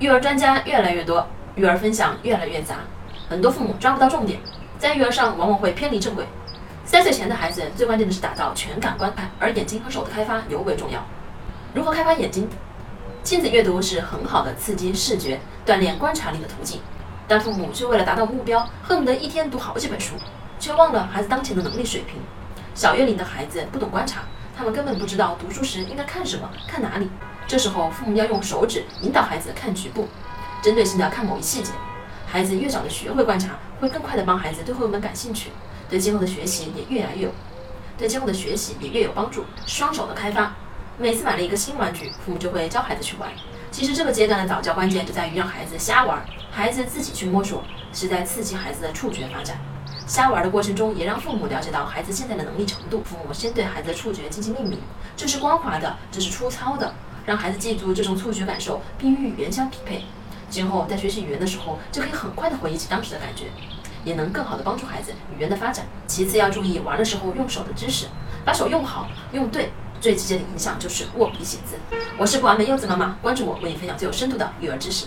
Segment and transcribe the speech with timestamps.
[0.00, 1.26] 育儿专家越来越多，
[1.56, 2.76] 育儿分享越来越杂，
[3.28, 4.40] 很多父母抓不到重点，
[4.78, 6.24] 在育儿上往往会偏离正轨。
[6.86, 11.04] 三岁前的孩子最关键的是打造全感观看，而眼睛和手的开发尤为重要。
[11.74, 12.48] 如何开发眼睛？
[13.22, 16.80] 亲子阅读是很好的刺激视觉、锻炼观察力的途径，
[17.28, 20.14] 但父母却为了达到目标，恨不得一天读好几本书，
[20.58, 22.18] 却忘了孩子当前的能力水平。
[22.74, 24.22] 小月龄的孩子不懂观察，
[24.60, 27.08] 他们根本不知道读书时应该看什么、看哪里。
[27.46, 30.06] 这时候，父母要用手指引导孩子看局部，
[30.60, 31.72] 针对性的看某一细节。
[32.26, 35.48] 孩子越早的学会观察，会更快的帮孩子对绘本感兴趣，
[35.88, 37.30] 对今后的学习也越来越有，
[37.96, 39.46] 对今后的学习也越有帮助。
[39.64, 40.54] 双手的开发，
[40.98, 43.30] 每次买了一个新玩具，父母就会教孩子去玩。
[43.70, 47.64] 其实这个阶段的早教关键就在于让孩子瞎玩，孩子自己去摸索，
[47.94, 49.56] 是在刺激孩子的触觉发展。
[50.10, 53.00] 瞎玩的过程中，也让父母了解到孩子现在的能力程度。
[53.04, 54.80] 父母先对孩子的触觉进行命名，
[55.16, 56.92] 这是光滑的，这是粗糙的。
[57.24, 60.02] 让孩子记住这种触觉感受，并与语言相匹配，
[60.48, 63.44] 今后在学习语言的时候，就可以很快的回忆起当时的感觉，
[64.02, 65.86] 也能更好的帮助孩子语言的发展。
[66.08, 68.06] 其次要注意玩的时候用手的知识，
[68.44, 71.76] 把手用好用对，最直接的影响就是握笔写字。
[72.18, 75.06] 我是不完美柚子妈妈，关注我，为你分享最有深度的育儿知识。